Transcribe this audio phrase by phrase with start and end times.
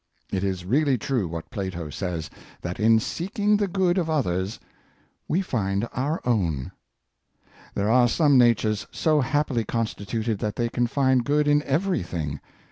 [0.31, 2.31] It is really true what Plato says,
[2.63, 4.59] that in seeking the good of others
[5.27, 6.71] we find our own.
[7.75, 12.39] There are some natures so happily constituted that they can find good in every thing.